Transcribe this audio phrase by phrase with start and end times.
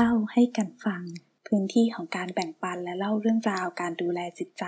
[0.00, 1.02] เล่าให้กันฟัง
[1.46, 4.64] พื้นที่ของการแบ่งปันและเล่าเรื่องราวการดูแลจิตใจ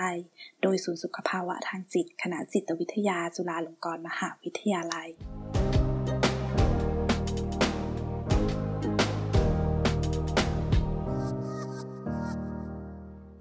[0.63, 5.09] โดยศูนย์สุขภาวะทางจิต คณะจิตวิทยาจุฬาลงกรณ์มหาวิทยาลัย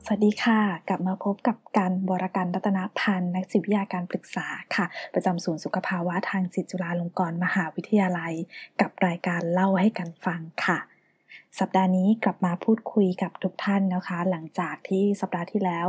[0.05, 8.33] สวัสดีค่ะ กลับมาพบกับการบรการรัตนพันธ์นักจิตวิทยาการปรึกษาค่ะ ประจำศูนย์สุขภาวะทางจิตจุฬาลงกรณ์มหาวิทยาลัย
[8.81, 10.79] กับรายการเล่าให้กันฟังค่ะ
[11.57, 15.87] สัปดาห์นี้กลับมาพูดคุยกับทุกท่านนะคะ หลังจากที่สัปดาห์ที่แล้ว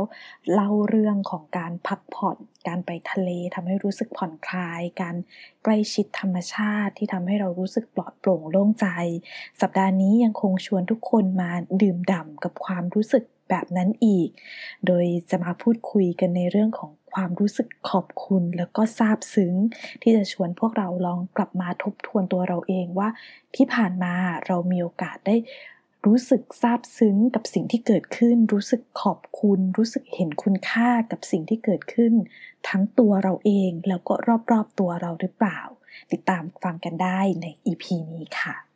[0.53, 5.15] เล่าเรื่องของการพักผ่อน การไปทะเลทำให้รู้สึกผ่อนคลาย การ
[5.63, 8.87] ใกล้ชิดธรรมชาติที่ทำให้เรารู้สึกปลอดโปร่งโล่งใจ
[9.61, 14.29] สัปดาห์นี้ยังคงชวนทุกคนมาดื่มด่ำกับความรู้สึกแบบนั้นอีก
[14.87, 19.53] โดยจะมาพูดคุยกันในเรื่องของ ความรู้สึกขอบคุณแล้วก็ซาบซึ้ง
[20.01, 23.09] ที่จะชวนพวกเราลองกลับมาทบทวนตัวเราเองว่า
[23.55, 24.13] ที่ผ่านมา
[24.47, 25.35] เรามีโอกาสได้
[26.05, 32.13] รู้สึกซาบซึ้งกับสิ่งที่เกิดขึ้น รู้สึกขอบคุณ รู้สึกเห็นคุณค่ากับสิ่งที่เกิดขึ้น
[32.67, 34.13] ทั้งตัวเราเองแล้วก็
[34.51, 35.59] รอบๆตัวเราหรือเปล่า
[36.11, 38.70] ติดตามฟังกันได้ใน EP นี้ค่ะ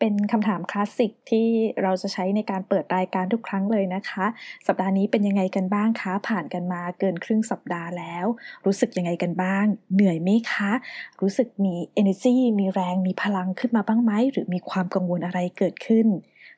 [0.00, 1.48] เป็นคำถามคลาสสิกที่
[1.82, 4.26] เราจะใช้ในการเปิดรายการทุกครั้งเลยนะคะ
[4.66, 8.26] สัปดาห์นี้เป็นยังไงกันบ้างคะ ผ่านกันมาเกินครึ่งสัปดาห์แล้ว
[8.66, 10.70] รู้สึกยังไงกันบ้าง เหนื่อยไหมคะ
[11.20, 16.06] รู้สึกมี energy มีแรง มีพลังขึ้นมาบ้างไหม หรือมีความกังวลอะไรเกิดขึ้น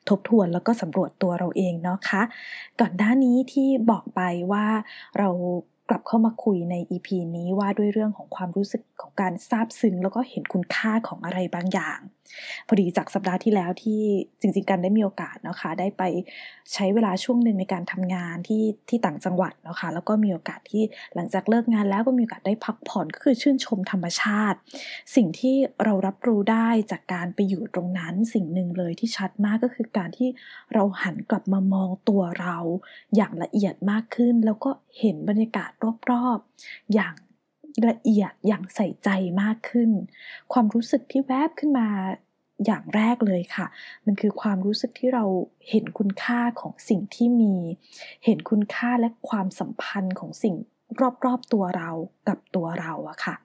[0.09, 2.21] ทบทวนแล้วก็สำรวจตัวเราเองเนาะคะ
[2.79, 4.65] ก่อนหน้านี้ที่บอกไปว่า
[5.17, 5.29] เรา
[5.93, 11.99] ลับเข้ามาคุยใน EP นี้ว่าด้วยเรื่องของความรู้สึกของการซาบซึ้งแล้วก็เห็นคุณค่าของอะไรบางอย่าง
[12.67, 14.01] พอดีจากสัปดาห์ที่แล้วที่
[14.41, 16.03] จริง ๆ กันได้มีโอกาสนะคะ ได้ไป
[16.73, 20.83] ใช้เวลาช่วงหนึ่งในการทำงานที่ที่ต่างจังหวัดนะคะแล้วก็มีโอกาสที่
[21.15, 24.57] หลังจากเลิกงานแล้วก็มีโอกาสได้พักผ่อนก็คือชื่นชมธรรมชาติ
[25.15, 30.29] สิ่งที่เรารับรู้ได้จากการไปอยู่ตรงนั้นสิ่งหนึ่งเลยที่ชัดมากก็คือการที่
[30.73, 32.57] เราหันกลับมามองตัวเรา
[33.15, 35.69] อย่างละเอียดมากขึ้น แล้วก็เห็นบรรยากาศ
[36.11, 37.15] รอบๆ อย่าง
[37.89, 39.09] ละเอียดอย่างใส่ใจ
[39.41, 39.91] มากขึ้น
[40.53, 41.89] ความรู้สึกที่แวบขึ้นมา
[42.65, 43.67] อย่างแรกเลยค่ะ
[44.05, 45.25] มันคือความรู้สึกที่เรา
[45.69, 47.55] เห็นคุณค่าของสิ่งที่มี
[48.25, 50.55] เห็นคุณค่าและความสัมพันธ์ของสิ่ง
[51.25, 51.89] รอบๆตัวเรา
[52.27, 53.35] กับตัวเราอะค่ะ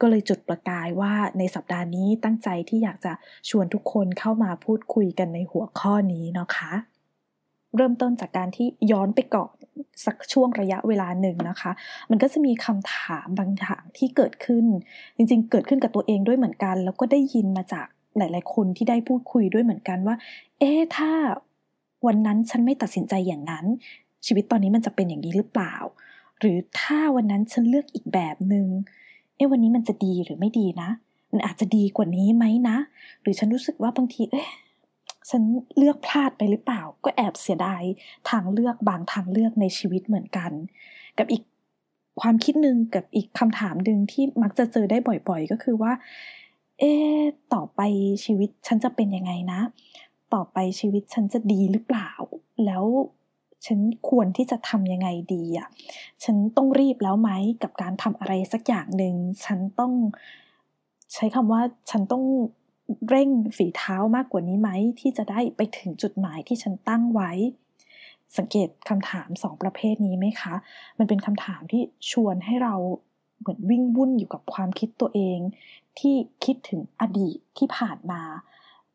[0.00, 3.12] ก็เลยจุดประกายว่าในสัปดาห์นี้ตั้งใจที่อยากจะ
[3.48, 6.72] ชวนทุกคนเข้ามาพูดคุยกันในหัวข้อนี้นะคะ
[7.76, 9.55] เริ่มต้นจากการที่ย้อนไปก่อน
[10.06, 11.72] สักช่วงระยะเวลาหนึ่งนะคะ
[12.10, 14.66] มันก็จะมีคำถามบางอย่างที่เกิดขึ้น
[15.16, 20.16] จริงๆ เกิดขึ้นกับตัวเองด้วยเหมือนกัน แล้วก็ได้ยินมาจากหลาย ๆ คนที่ได้พูดคุยด้วยเหมือนกันว่า
[20.58, 21.10] เอ๊ถ้า
[22.06, 23.66] วันนั้นฉันไม่ตัดสินใจอย่างนั้น
[24.26, 25.76] ชีวิตตอนนี้มันจะเป็นอย่างนี้หรือเปล่า
[26.40, 28.66] หรือถ้าวันนั้นฉันเลือกอีกแบบหนึง่ง
[29.36, 30.90] เอ๊วันนี้มันจะดีหรือไม่ดีนะ
[31.32, 32.76] มันอาจจะดีกว่านี้ไหมนะ
[33.22, 34.48] หรือฉันรู้สึกว่าบางที เอ๊ะ
[35.30, 35.42] ฉัน
[35.76, 37.82] เลือกพลาดไปหรือเปล่า ก็แอบเสียดาย
[38.30, 40.50] ทางเลือกบางทางเลือกในชีวิตเหมือนกัน
[41.18, 41.42] กับอีก
[42.20, 44.98] ความคิดหนึ่งกับอีกคำถามหนึ่งที่มักจะเจอได้
[45.28, 45.92] บ่อยๆ ก็คือว่า
[46.78, 46.92] เอ๊
[47.54, 47.80] ต่อไป
[48.24, 49.60] ชีวิตฉันจะเป็นยังไงนะ
[50.34, 52.10] ต่อไปชีวิตฉันจะดีหรือเปล่า
[52.64, 52.84] แล้ว
[53.66, 55.68] ฉันควรที่จะทำยังไงดีอะ
[56.24, 57.30] ฉันต้องรีบแล้วไหม
[57.62, 59.14] กับการทำอะไรสักอย่างหนึ่ง
[59.44, 59.92] ฉันต้อง
[61.14, 62.24] ใช้คำว่าฉันต้อง
[63.08, 64.70] เร่งฝีเท้ามากกว่านี้ไหม
[65.00, 67.32] ที่จะได้ไปถึงจุดหมายที่ฉันตั้งไว้
[68.36, 70.54] สังเกตคำถามสองประเภทนี้ไหมคะ
[70.98, 72.74] มันเป็นคำถามที่ชวนให้เรา
[73.38, 75.38] เหมือนวิ่งวุ่นอยู่กับความคิดตัวเอง
[75.98, 76.14] ที่
[76.44, 78.22] คิดถึงอดีตที่ผ่านมา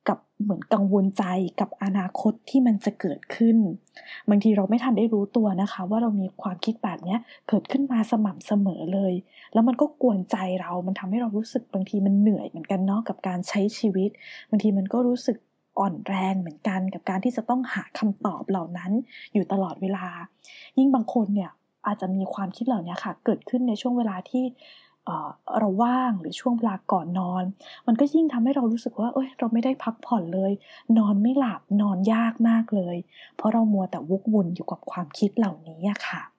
[0.09, 1.23] กับเหมือนกังวลใจ
[1.59, 3.57] กับอนาคตที่มันจะเกิดขึ้น
[4.29, 7.17] บางทีเราไม่ทันได้รู้ตัวนะคะ ว่าเรามีความคิดแบบนี้
[7.49, 9.13] เกิดขึ้นมาสม่ำเสมอเลย
[9.53, 14.09] แล้วมันก็กวนใจเรา มันทำให้เรารู้สึกบางทีมันเหนื่อยเหมือนกันเนาะกับการใช้ชีวิต
[14.49, 15.37] บางทีมันก็รู้สึก
[15.79, 18.91] อ่อนแรงเหมือนกันกับการที่จะต้องหาคำตอบเหล่านั้น
[19.33, 20.05] อยู่ตลอดเวลา
[20.77, 21.51] ยิ่งบางคนเนี่ย
[21.87, 24.43] อาจจะมีความคิดเหล่านี้ค่ะ เกิดขึ้นในช่วงเวลาที่
[25.59, 27.43] เราว่างหรือช่วงเวลาก่อนนอน
[27.87, 30.51] มันก็ยิ่งทำให้เรารู้สึกว่า เอ้ย เราไม่ได้พักผ่อนเลย
[30.97, 32.97] นอนไม่หลับนอนยากมากเลย
[33.35, 36.30] เพราะเรามัวแต่วกวนอยู่กับความคิดเหล่านี้ค่ะ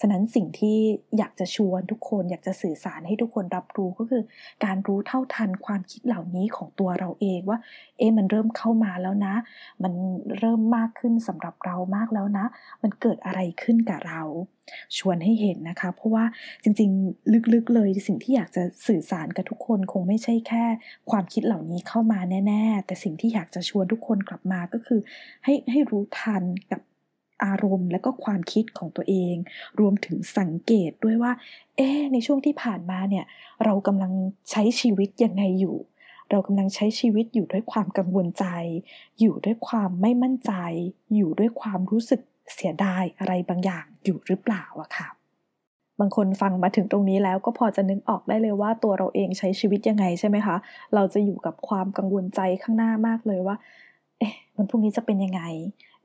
[0.00, 0.76] ฉะนั้นสิ่งที่
[1.18, 4.22] อยากจะชวนทุกคนอยากจะสื่อสารให้ทุกคนรับรู้ก็คือ
[4.64, 7.58] การรู้เท่าทันความคิดเหล่านี้ของตัวเราเองว่า
[7.98, 9.34] เอ๊ะมันเริ่มเข้ามาแล้วนะ
[9.82, 9.92] มัน
[10.38, 12.46] เริ่มมากขึ้นสำหรับเรามากแล้วนะ
[12.82, 14.22] มันเกิดอะไรขึ้นกับเรา
[14.98, 16.24] ชวนให้เห็นนะคะ เพราะว่า
[16.62, 20.64] จริงๆลึกๆเลยสิ่งที่อยากจะสื่อสารกับทุกคนคงไม่ใช่แค่
[21.10, 25.00] ความคิดเหล่านี้เข้ามาแน่ ๆ แต่สิ่งที่อยากจะชวนทุกคนกลับมาก็คือ
[25.44, 26.80] ให้ให้รู้ทันกับ
[27.44, 29.34] อารมณ์และก็ความคิดของตัวเอง
[29.80, 31.32] รวมถึงสังเกตด้วยว่า
[31.76, 33.24] เอ๊ในช่วงที่ผ่านมาเนี่ย
[33.64, 34.12] เรากำลัง
[34.50, 35.76] ใช้ชีวิตยังไงอยู่
[36.30, 38.46] เรากำลังใช้ชีวิตอยู่ด้วยความกังวลใจ
[39.20, 40.52] อยู่ด้วยความไม่มั่นใจ
[41.14, 42.20] อยู่ด้วยความรู้สึก
[42.54, 45.08] เสียดายอะไรบางอย่างอยู่หรือเปล่าอะค่ะ
[46.00, 50.56] บางคนฟังมาถึงตรงนี้แล้วก็พอจะนึกออกได้เลยว่าตัวเราเองใช้ชีวิตยังไงใช่ไหมคะ
[50.94, 53.56] เราจะอยู่กับความกังวลใจข้างหน้ามากเลยว่า
[54.18, 55.42] เอ๊ะมันพรุ่งนี้จะเป็นยังไง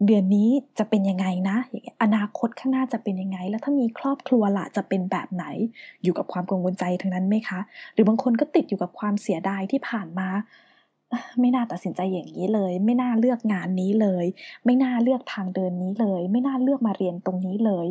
[0.06, 1.58] เดือนนี้จะเป็นยังไงนะ
[2.04, 5.46] อนาคตข้างหน้าจะเป็นยังไง แล้วถ้ามีครอบครัวล่ะจะเป็นแบบไหน
[6.04, 7.60] อยู่กับความกังวลใจทั้งนั้นไหมคะ
[7.94, 10.30] หรือบางคนก็ติดอยู่กับความเสียดายที่ผ่านมา
[11.40, 14.26] ไม่น่าตัดสินใจอย่างนี้เลย ไม่น่าเลือกงานนี้เลย
[14.66, 17.88] ไม่น่าเลือกทางเดินนี้เลย ไม่น่าเลือกมาเรียนตรงนี้เลย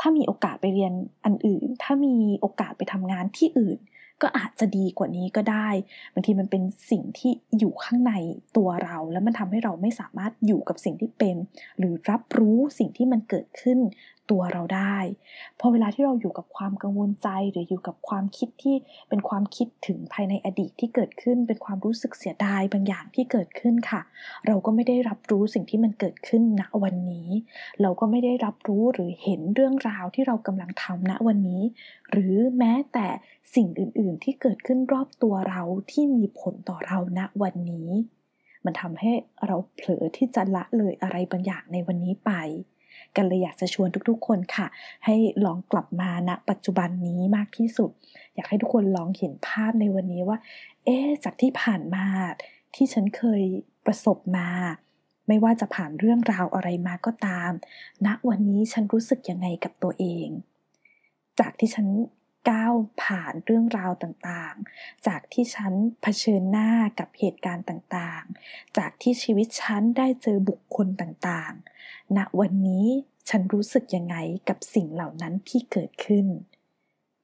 [0.00, 0.92] ถ้ามีโอกาสไปเรียน
[1.24, 3.78] อันอื่น ถ้ามีโอกาสไปทำงานที่อื่น
[4.22, 5.68] ก็อาจจะดีกว่านี้ก็ได้
[6.14, 8.12] บางทีมันเป็นสิ่งที่อยู่ข้างใน
[8.56, 11.36] ตัวเรา แล้วมันทำให้เราไม่สามารถอยู่กับสิ่งที่เป็น
[11.78, 13.78] หรือรับรู้สิ่งที่มันเกิดขึ้น
[14.30, 14.96] ตัวเราได้
[15.60, 18.76] พอเวลาที่เราอยู่กับความกังวลใจ หรืออยู่กับความคิดที่
[19.08, 24.00] เป็นความคิดถึงภายในอดีตที่เกิดขึ้น เป็นความรู้สึกเสียดายบางอย่างที่เกิดขึ้นค่ะ
[24.46, 27.28] เราก็ไม่ได้รับรู้สิ่งที่มันเกิดขึ้นณวันนี้
[27.82, 31.62] เราก็ไม่ได้รับรู้หรือเห็นเรื่องราวที่เรากำลังทำณวันนี้
[32.10, 33.08] หรือแม้แต่
[33.54, 37.90] สิ่งอื่น ๆ ที่เกิดขึ้นรอบตัวเราที่มีผลต่อเราณวันนี้
[38.64, 39.12] มันทำให้
[39.46, 42.32] เราเผลอที่จะละเลยอะไรบางอย่างในวันนี้ไป
[43.16, 44.66] กันเลยอยากจะชวนทุกๆ คนค่ะ
[45.04, 45.14] ให้
[45.44, 47.90] ลองกลับมาณปัจจุบันนี้มากที่สุด
[48.34, 50.38] อยากให้ทุกคนลองเห็นภาพในวันนี้ว่า
[50.84, 52.06] เอ๊จากที่ผ่านมา
[52.74, 53.42] ที่ฉันเคย
[53.86, 54.48] ประสบมา
[55.28, 57.50] ไม่ว่าจะผ่านเรื่องราวอะไรมาก็ตาม
[58.06, 60.28] ณวันนี้ฉันรู้สึกยังไงกับตัวเอง
[61.40, 61.86] จากที่ฉัน
[62.48, 65.72] ก้าวผ่านเรื่องราวต่างๆ จากที่ฉัน
[66.02, 72.86] เผชิญหน้ากับเหตุการณ์ต่างๆ จากที่ชีวิตฉันได้เจอบุคคลต่างๆ ณ วันนี้
[73.28, 74.16] ฉันรู้สึกยังไง
[74.48, 76.26] กับสิ่งเหล่านั้นที่เกิดขึ้น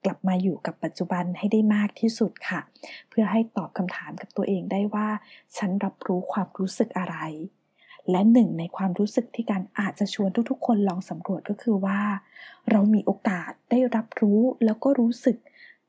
[0.05, 2.61] กลับมาอยู่กับปัจจุบันให้ได้มากที่สุดค่ะ
[3.09, 5.07] เพื่อให้ตอบคำถามกับตัวเองได้ว่า
[5.57, 7.17] ฉันรับรู้ความรู้สึกอะไร
[8.11, 12.01] และหนึ่งในความรู้สึกที่การอาจจะชวนทุกๆ คนลองสำรวจก็คือว่า
[12.71, 15.37] เรามีโอกาสได้รับรู้แล้วก็รู้สึก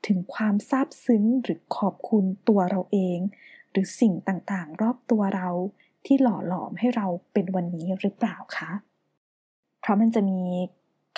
[0.07, 3.19] ถึงความซาบซึ้งหรือขอบคุณตัวเราเอง
[3.71, 5.49] หรือสิ่งต่างๆ รอบตัวเรา
[6.05, 8.71] ที่หล่อหลอมให้เราเป็นวันนี้หรือเปล่าคะ
[9.81, 10.41] เพราะมันจะมี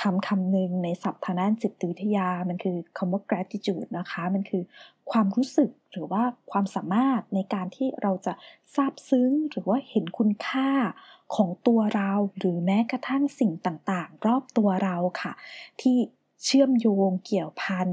[0.02, 4.64] คำคำหนึ่งในศัพท์ทางด้านจิตวิทยา มันคือคำว่า gratitude นะคะ มันคือ
[5.12, 8.34] ความรู้สึกหรือว่าความสามารถในการที่เราจะ
[8.74, 10.70] ซาบซึ้ง หรือว่าเห็นคุณค่า
[11.36, 15.34] ของตัวเรา หรือแม้กระทั่งสิ่งต่างๆ รอบตัวเราค่ะ
[15.82, 15.98] ที่
[16.44, 17.88] เชื่อมโยงเกี่ยวพัน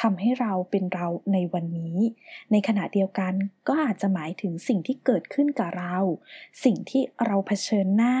[0.00, 1.98] ทำให้เราเป็นเราในวันนี้
[2.52, 3.34] ในขณะเดียวกัน
[3.68, 5.96] ก็อาจจะหมายถึงสิ่งที่เกิดขึ้นกับเรา
[6.64, 8.16] สิ่งที่เราเผชิญหน้า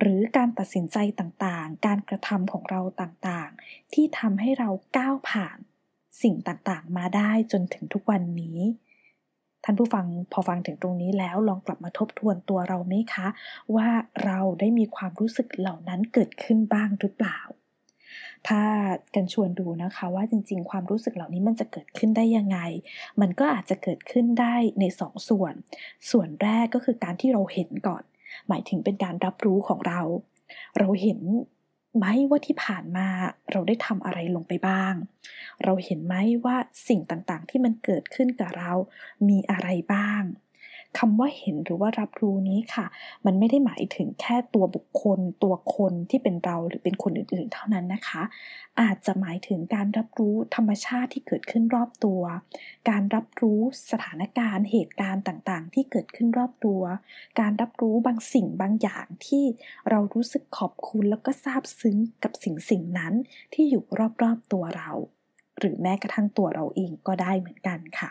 [0.00, 5.58] หรือการตัดสินใจต่างๆ การกระทำของเราต่างๆ ที่ทำให้เราก้าวผ่าน
[6.22, 8.60] สิ่งต่างๆ มาได้จนถึงทุกวันนี้
[9.64, 13.26] ท่านผู้ฟังพอฟังถึงตรงนี้แล้วลองกลับมาทบทวนตัวเราไหมคะ
[13.76, 13.88] ว่า
[14.24, 17.38] เราได้มีความรู้สึกเหล่านั้นเกิดขึ้นบ้างหรือเปล่า
[18.48, 18.62] ถ้า
[19.14, 22.58] กันชวนดูนะคะว่าจริง ๆ ความรู้สึกเหล่านี้มันจะเกิดขึ้นได้ยังไง
[23.20, 25.54] มันก็อาจจะเกิดขึ้นได้ในสองส่วน
[26.10, 28.02] ส่วนแรกก็คือการที่เราเห็นก่อน
[28.48, 30.00] หมายถึงเป็นการรับรู้ของเรา
[30.78, 31.20] เราเห็น
[31.96, 33.08] ไหมว่าที่ผ่านมา
[33.52, 34.94] เราได้ทำอะไรลงไปบ้าง
[35.64, 36.56] เราเห็นไหมว่า
[36.88, 38.72] สิ่งต่างๆที่มันเกิดขึ้นกับเรา
[39.28, 40.22] มีอะไรบ้าง
[40.98, 42.86] คำว่าเห็นหรือว่ารับรู้นี้ค่ะ
[43.24, 48.22] มันไม่ได้หมายถึงแค่ตัวบุคคล ตัวคนที่เป็นเราหรือเป็นคนอื่นๆ เท่านั้นนะคะ
[48.80, 52.22] อาจจะหมายถึงการรับรู้ธรรมชาติที่เกิดขึ้นรอบตัว
[52.90, 53.60] การรับรู้
[53.90, 56.82] สถานการณ์เหตุการณ์ต่างๆ ที่เกิดขึ้นรอบตัว
[57.40, 59.44] การรับรู้บางสิ่งบางอย่างที่
[59.90, 63.14] เรารู้สึกขอบคุณแล้วก็ซาบซึ้งกับสิ่งสิ่งนั้น
[63.54, 63.84] ที่อยู่
[64.22, 64.90] รอบๆตัวเรา
[65.58, 68.10] หรือแม้กระทั่งตัวเราเองก็ได้เหมือนกันค่ะ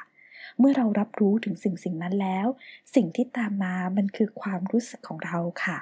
[0.60, 2.48] เมื่อเรารับรู้ถึงสิ่งสิ่งนั้นแล้ว
[2.96, 5.80] สิ่งที่ตามมามันคือความรู้สึกของเราค่ะ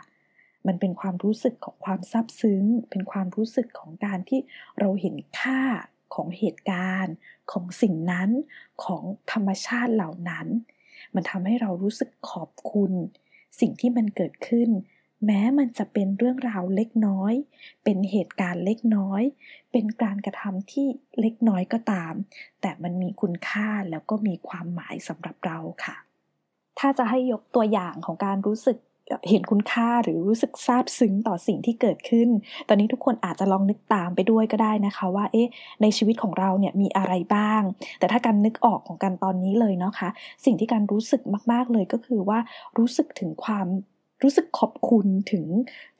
[0.68, 4.40] มันเป็นความรู้สึกของความซาบซึ้ง เป็นความรู้สึกของการที่
[4.80, 5.62] เราเห็นค่า
[6.16, 7.16] ของเหตุการณ์
[7.52, 8.30] ของสิ่งนั้น
[8.84, 10.48] ของธรรมชาติเหล่านั้น
[11.16, 12.92] มันทำให้เรารู้สึกขอบคุณ
[13.60, 14.70] สิ่งที่มันเกิดขึ้น
[15.26, 17.34] แม้มันจะเป็นเรื่องราวเล็กน้อย
[17.84, 19.22] เป็นเหตุการณ์เล็กน้อย
[19.72, 20.88] เป็นการกระทำที่
[21.20, 22.14] เล็กน้อยก็ตาม
[22.62, 25.96] แต่มันมีคุณค่าแล้วก็มีความหมายสำหรับเราค่ะ
[26.80, 28.78] ถ้าจะให้ยกตัวอย่างของการรู้สึก
[29.30, 32.30] เห็นคุณค่าหรือรู้สึกซาบซึ้งต่อสิ่งที่เกิดขึ้น
[32.68, 35.48] ตอนนี้ทุกคนอาจจะลองนึกตามไปด้วยก็ได้นะคะ ว่า เอ๊ะ
[35.82, 37.62] ในชีวิตของเราเนี่ยมีอะไรบ้าง
[38.00, 40.10] แต่ถ้าการนึกออกของการตอนนี้เลยเนาะคะ
[40.46, 42.40] สิ่งที่การรู้สึกมาก ๆเลยก็คือว่า
[42.78, 43.68] รู้สึกถึงความ
[44.24, 45.46] รู้สึกขอบคุณถึง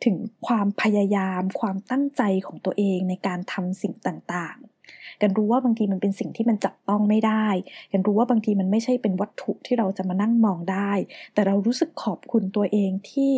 [0.06, 0.16] ถึง
[0.48, 7.48] ความพยายาม ความตั้งใจของตัวเองในการทำสิ่งต่างๆ กันรู้ว่าบางทีมันเป็นสิ่งที่มันจับต้องไม่ได้
[7.92, 10.92] กันรู้ว่าบางทีมันไม่ใช่เป็นวัตถุที่เราจะมานั่งมองได้
[11.34, 13.32] แต่เรารู้สึกขอบคุณตัวเองที่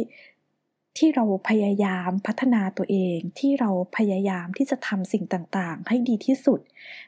[0.97, 6.59] ที่เราพยายามพัฒนาตัวเอง ที่เราพยายามที่จะทำสิ่งต่างๆ ให้ดีที่สุด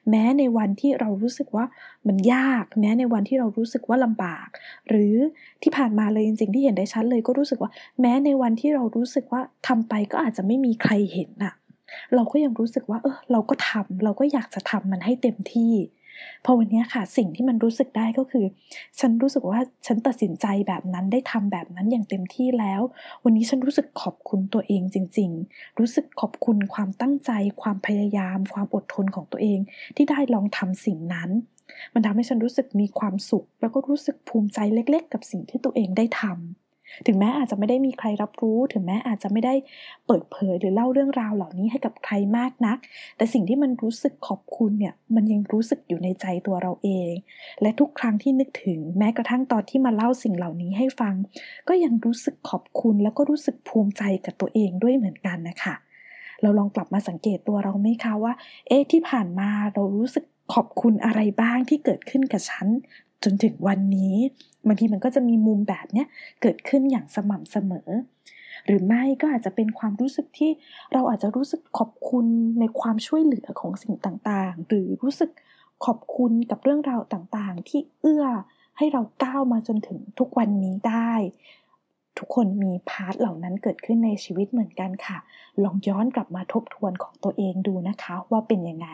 [0.10, 1.66] แม้ในวันที่เรารู้สึกว่า
[2.08, 4.48] มันยาก แม้ในวันที่เรารู้สึกว่าลำบาก
[4.90, 5.16] หรือ
[5.64, 11.54] ที่ผ่านมาเลยจริงๆที่เห็นได้ชัดเลยก็รู้สึกว่า แม้ในวันที่เรารู้สึกว่าทำไปก็อาจจะไม่มีใครเห็นน่ะ
[12.16, 15.74] เราก็ยังรู้สึกว่า เออเราก็ทำเราก็อยากจะทำมันให้เต็มที่
[16.46, 18.46] พอวันนี้ค่ะสิ่งที่มันรู้สึกได้ก็คือ
[19.00, 22.82] ฉันรู้สึกว่าฉันตัดสินใจแบบนั้นได้ทำแบบนั้นอย่างเต็มที่แล้ว
[23.24, 27.32] วันนี้ฉันรู้สึกขอบคุณตัวเองจริง ๆ รู้สึกขอบคุณความตั้งใจ
[27.62, 29.60] ความพยายาม ความอดทนของตัวเอง
[29.96, 31.30] ที่ได้ลองทำสิ่งนั้น
[31.94, 36.65] มันทำให้ฉันรู้สึกมีความสุข แล้วก็รู้สึกภูมิใจเล็ก ๆ กับสิ่งที่ตัวเองได้ทำ
[37.08, 39.54] ถึงแม้อาจจะไม่ได้มีใครรับรู้ ถึงแม้อาจจะไม่ได้
[40.06, 42.78] เปิดเผยหรือเล่าเรื่องราวเหล่านี้ให้กับใครมากนัก
[43.18, 47.14] แต่สิ่งที่มันรู้สึกขอบคุณเนี่ย มันยังรู้สึกอยู่ในใจตัวเราเอง
[47.62, 51.14] และทุกครั้งที่นึกถึง แม้กระทั่งตอนที่มาเล่าสิ่งเหล่านี้ให้ฟัง
[51.68, 55.76] ก็ยังรู้สึกขอบคุณแล้วก็รู้สึกภูมิใจกับตัวเองด้วยเหมือนกันนะคะ
[56.42, 58.34] เราลองกลับมาสังเกตตัวเราไหมคะว่า
[58.68, 62.68] เอ๊ะที่ผ่านมาเรารู้สึกขอบคุณอะไรบ้างที่เกิดขึ้นกับฉัน
[63.24, 64.16] จนถึงวันนี้
[64.68, 66.08] บางทีมันก็จะมีมุมแบบเนี้ย
[66.42, 67.90] เกิดขึ้นอย่างสม่ำเสมอ
[68.66, 70.52] หรือไม่ก็อาจจะเป็นความรู้สึกที่
[70.94, 72.26] เราอาจจะรู้สึกขอบคุณ
[72.60, 75.30] ในความช่วยเหลือของสิ่งต่างๆ หรือรู้สึก
[75.86, 78.26] ขอบคุณกับเรื่องราวต่างๆ ที่เอื้อ
[78.78, 81.14] ให้เราก้าวมาจนถึงทุกวันนี้ได้
[82.20, 85.18] ทุกคนมีพาร์ทเหล่านั้นเกิดขึ้นในชีวิตเหมือนกันค่ะ
[85.64, 88.90] ลองย้อนกลับมาทบทวนของตัวเองดูนะคะว่าเป็นยังไง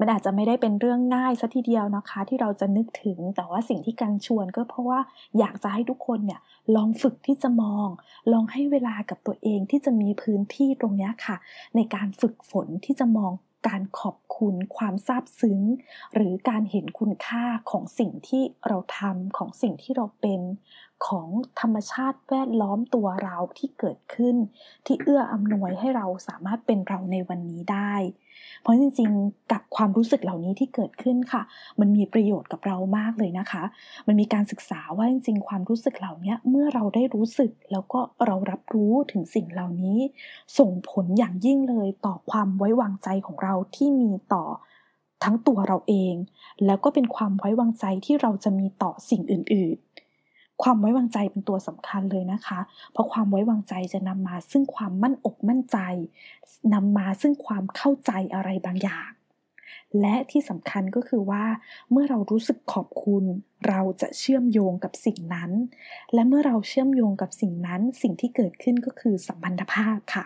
[0.00, 5.00] มันอาจจะไม่ได้เป็นเรื่องง่ายซะทีเดียวนะคะ ที่เราจะนึกถึงแต่ว่าสิ่งที่การชวนก็เพราะว่า
[5.38, 6.40] อยากจะให้ทุกคนเนี่ย
[6.76, 7.88] ลองฝึกที่จะมอง
[8.32, 11.36] ลองให้เวลากับตัวเองที่จะมีพื้นที่ตรงนี้ค่ะ
[11.76, 13.32] ในการฝึกฝนที่จะมอง
[13.68, 15.60] การขอบคุณความซาบซึ้ง
[16.14, 20.40] หรือการเห็นคุณค่าของสิ่งที่เราทำของสิ่งที่เราเป็น
[21.08, 21.28] ของ
[21.60, 24.36] ธรรมชาติแวดล้อมตัวเราที่เกิดขึ้น
[24.86, 27.94] ที่เอื้ออำนวยให้เราสามารถเป็นเราในวันนี้ได้
[28.62, 31.42] เพราะจริงๆ กับความรู้สึกเหล่านี้ที่เกิดขึ้นค่ะ
[31.80, 33.62] มันมีประโยชน์กับเรามากเลยนะคะ
[34.06, 39.98] มันมีการศึกษาว่าจริงๆ ความรู้สึกเหล่านี้เมื่อเราได้รู้สึกแล้วก็เรารับรู้ถึงสิ่งเหล่านี้
[40.58, 44.44] ส่งผลอย่างยิ่งเลยต่อความไว้วางใจของเราที่มีต่อ
[45.24, 46.14] ทั้งตัวเราเอง
[46.66, 49.93] แล้วก็เป็นความไว้วางใจที่เราจะมีต่อสิ่งอื่น ๆ
[50.62, 52.60] ความไว้วางใจเป็นตัวสำคัญเลยนะคะ
[52.92, 55.78] เพราะความไว้วางใจจะนำมาซึ่งความมั่นอกมั่นใจ
[56.74, 59.10] นำมาซึ่งความเข้าใจอะไรบางอย่าง
[60.00, 61.44] และที่สำคัญก็คือว่า
[61.90, 63.24] เมื่อเรารู้สึกขอบคุณ
[63.68, 65.50] เราจะเชื่อมโยงกับสิ่งนั้น
[66.14, 70.24] และเมื่อเราเชื่อมโยงกับสิ่งนั้น สิ่งที่เกิดขึ้นก็คือสัมพันธภาพค่ะ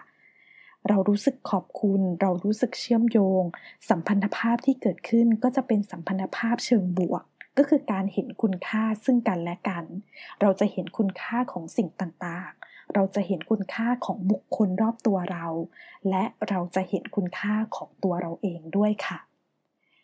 [0.89, 3.43] เรารู้สึกขอบคุณ เรารู้สึกเชื่อมโยง
[3.89, 7.25] สัมพันธภาพที่เกิดขึ้นก็จะเป็นสัมพันธภาพเชิงบวก
[7.59, 9.85] ก็คือการเห็นคุณค่าซึ่งกันและกัน
[10.41, 15.47] เราจะเห็นคุณค่าของสิ่งต่างๆ เราจะเห็นคุณค่าของบุคคลรอบตัวเรา
[16.11, 19.19] และเราจะเห็นคุณค่าของตัวเราเองด้วยค่ะ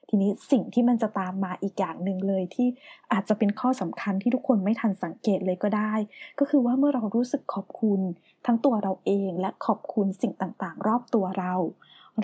[0.08, 2.68] ทีนี้สิ่งที่มันจะตามมาอีกอย่างหนึ่งเลยที่
[3.12, 5.94] อาจจะเป็นข้อสำคัญที่ทุกคนไม่ทันสังเกตเลยก็ได้
[6.38, 8.00] ก็คือว่าเมื่อเรารู้สึกขอบคุณ
[8.46, 11.54] ทั้งตัวเราเองและขอบคุณสิ่งต่างๆ รอบตัวเรา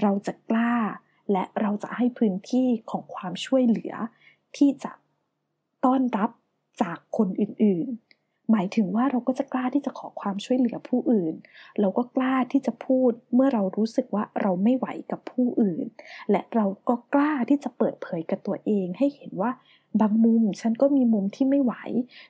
[0.01, 0.75] เราจะกล้า
[1.33, 3.95] และเราจะให้พื้นที่ของความช่วยเหลือ
[4.57, 4.93] ที่จะ
[5.85, 6.31] ต้อนรับ
[6.83, 11.35] จากคนอื่นๆ หมายถึงว่าเราก็จะกล้าที่จะขอความช่วยเหลือผู้อื่น
[11.81, 15.87] เราก็กล้าที่จะพูดเมื่อเรารู้สึกว่าเราไม่ไหวกับผู้อื่น
[16.31, 19.51] และเราก็กล้าที่จะเปิดเผยกับตัวเองให้เห็นว่า
[20.01, 21.75] บางมุมฉันก็มีมุมที่ไม่ไหว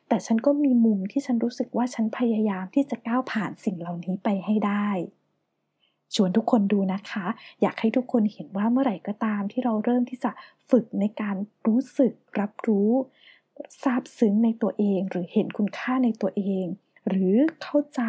[0.08, 4.88] แต่ฉันก็มีมุมที่ฉันรู้สึกว่าฉันพยายามที่จะก้าวผ่านสิ่งเหล่านี้ไปให้ได้
[6.14, 7.26] ชวนทุกคนดูนะคะ
[7.62, 10.30] อยากให้ทุกคนเห็นว่าเมื่อไหร่ก็ตามที่เราเริ่มที่จะ
[10.70, 12.90] ฝึกในการรู้สึกรับรู้
[13.82, 16.66] ซาบซึ้งในตัวเอง หรือเห็นคุณค่าในตัวเอง
[17.08, 18.02] หรือเข้าใจ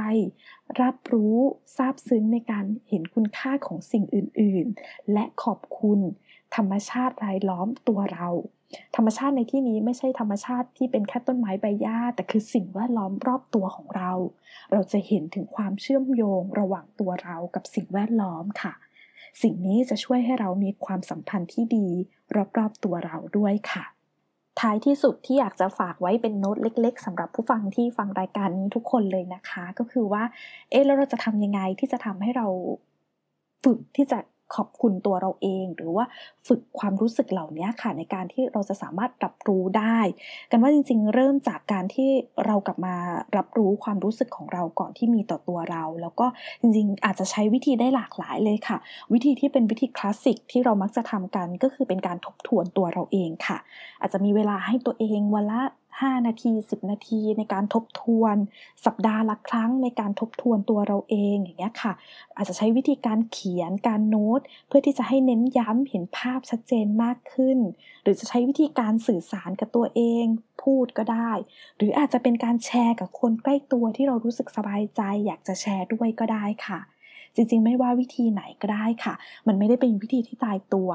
[0.81, 1.37] รับรู้
[1.75, 5.99] ซาบซึ้งในการเห็นคุณค่าของสิ่งอื่นๆ และขอบคุณ
[6.55, 8.29] ธรรมชาติรายล้อมตัวเรา
[8.95, 14.11] ธรรมชาติในที่นี้ไม่ใช่ธรรมชาติที่เป็นแค่ต้นไม้ใบหญ้า แต่คือสิ่งแวดล้อมรอบตัวของเรา
[14.71, 18.73] เราจะเห็นถึงความเชื่อมโยงระหว่างตัวเรากับสิ่งแวดล้อมค่ะ
[19.41, 21.87] สิ่งนี้จะช่วยให้เรามีความสัมพันธ์ที่ดี
[22.57, 23.83] รอบๆตัวเราด้วยค่ะ
[24.61, 30.23] ท้ายที่สุดที่อยากจะฝากไว้เป็นโน้ตเล็ก ๆสำหรับผู้ฟังที่ฟังรายการนี้ทุกคนเลยนะคะ ก็คือว่า
[30.69, 32.47] เอ๊ะแล้วเราจะทำยังไงที่จะทำให้เรา
[33.63, 34.19] ฝึกที่จะ
[34.55, 36.05] ขอบคุณตัวเราเอง หรือว่า
[36.47, 39.99] ฝึกความรู้สึกเหล่านี้ค่ะในการที่เราจะสามารถรับรู้ได้
[40.51, 42.09] กันว่าจริง ๆ เริ่มจากการที่
[42.45, 42.95] เรากลับมา
[43.37, 46.25] รับรู้ความรู้สึกของเราก่อนที่มีต่อตัวเรา แล้วก็
[46.61, 48.77] จริงๆ อาจจะใช้วิธีได้หลากหลายเลยค่ะ
[49.13, 53.57] วิธีที่เป็นวิธีคลาสสิกที่เรามักจะทำกันก็คือเป็นการทบทวนตัวเราเองค่ะ
[54.01, 55.61] อาจจะมีเวลาให้ตัวเองวันละ
[55.99, 58.35] 5 นาที 10 นาที ในการทบทวน
[58.85, 61.93] สัปดาห์ละครั้งในการทบทวนตัวเราเองอย่างเงี้ยค่ะ
[62.35, 67.57] อาจจะใช้วิธีการเขียนการโน้ต เพื่อที่จะให้เน้นย้ำเห็นภาพชัดเจนมากขึ้น
[68.03, 70.25] หรือจะใช้วิธีการสื่อสารกับตัวเอง
[70.63, 71.31] พูดก็ได้
[71.77, 76.79] หรืออาจจะเป็นการแชร์กับคนใกล้ตัวที่เรารู้สึกสบายใจ อยากจะแชร์ด้วยก็ได้ค่ะ
[77.35, 79.13] จริงๆ ไม่ว่าวิธีไหนก็ได้ค่ะ
[79.47, 80.89] มันไม่ได้เป็นวิธีที่ตายตัว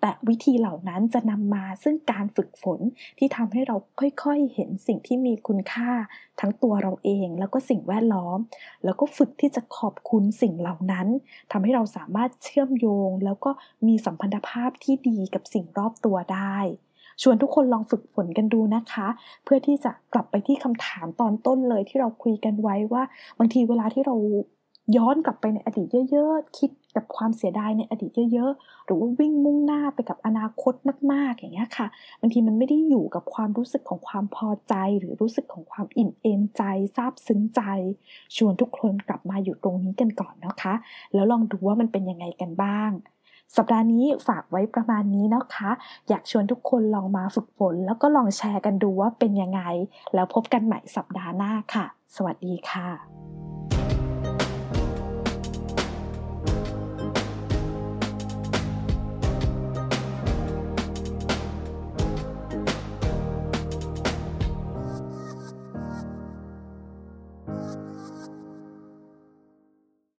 [0.00, 2.80] แต่วิธีเหล่านั้นจะนำมาซึ่งการฝึกฝน
[3.18, 5.90] ที่ทำให้เราค่อยๆ เห็นสิ่งที่มีคุณค่า
[6.40, 8.38] ทั้งตัวเราเอง แล้วก็สิ่งแวดล้อม
[8.84, 11.06] แล้วก็ฝึกที่จะขอบคุณสิ่งเหล่านั้น
[11.52, 13.50] ทำให้เราสามารถเชื่อมโยง แล้วก็
[13.86, 16.58] มีสัมพันธภาพที่ดีกับสิ่งรอบตัวได้
[17.22, 19.08] ชวนทุกคนลองฝึกฝนกันดูนะคะ
[19.44, 23.02] เพื่อที่จะกลับไปที่คำถามตอนต้นเลยที่เราคุยกันไว้ว่า
[23.38, 24.16] บางทีเวลาที่เรา
[24.96, 30.74] ย้อนกลับไปในอดีตเยอะๆ คิดกับความเสียดายในอดีตเยอะๆ หรือว่าวิ่งมุ่งหน้าไปกับอนาคต
[31.12, 31.86] มากๆ อย่างเงี้ยค่ะ
[32.20, 36.62] บางทีมันไม่ได้อยู่กับความรู้สึกของความพอใจ หรือรู้สึกของความอิ่มเอมใจ
[36.96, 37.60] ซาบซึ้งใจ
[38.36, 40.74] ชวนทุกคนกลับมาอยู่ตรงนี้กันก่อนนะคะ
[41.14, 42.90] แล้วลองดูว่ามันเป็นยังไงกันบ้าง
[43.56, 45.70] สัปดาห์นี้ฝากไว้ประมาณนี้นะคะ
[46.08, 49.60] อยากชวนทุกคนลองมาฝึกฝน แล้วก็ลองแชร์กันดูว่าเป็นยังไง
[50.14, 51.86] แล้วพบกันใหม่สัปดาห์หน้าค่ะ
[52.16, 53.43] สวัสดีค่ะ